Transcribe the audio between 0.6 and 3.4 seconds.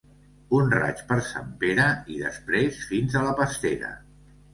raig per Sant Pere i després fins a la